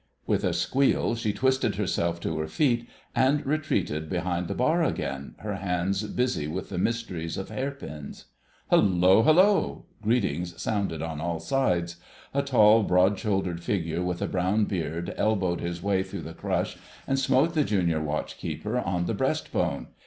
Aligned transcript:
With 0.25 0.43
a 0.43 0.51
squeal 0.51 1.13
she 1.13 1.31
twisted 1.31 1.75
herself 1.75 2.19
to 2.21 2.39
her 2.39 2.47
feet 2.47 2.89
and 3.13 3.45
retreated 3.45 4.09
behind 4.09 4.47
the 4.47 4.55
bar 4.55 4.83
again, 4.83 5.35
her 5.37 5.57
hands 5.57 6.01
busy 6.07 6.47
with 6.47 6.69
the 6.69 6.79
mysteries 6.79 7.37
of 7.37 7.49
hair 7.49 7.69
pins. 7.69 8.25
"Hullo! 8.71 9.21
hullo!" 9.21 9.85
Greetings 10.01 10.59
sounded 10.59 11.03
on 11.03 11.21
all 11.21 11.39
sides. 11.39 11.97
A 12.33 12.41
tall 12.41 12.81
broad 12.81 13.19
shouldered 13.19 13.61
figure 13.63 14.01
with 14.01 14.23
a 14.23 14.27
brown 14.27 14.65
beard 14.65 15.13
elbowed 15.17 15.61
his 15.61 15.83
way 15.83 16.01
through 16.01 16.21
the 16.23 16.33
crush 16.33 16.77
and 17.05 17.19
smote 17.19 17.53
the 17.53 17.63
Junior 17.63 18.01
Watch 18.01 18.39
keeper 18.39 18.79
on 18.79 19.05
the 19.05 19.13
breast 19.13 19.51
bone. 19.51 19.89